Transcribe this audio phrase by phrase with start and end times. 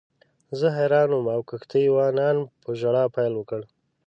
[0.59, 3.61] زه حیران وم او کښتۍ وانانو په ژړا پیل وکړ.